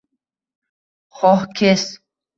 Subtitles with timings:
[1.17, 1.83] Xoh kes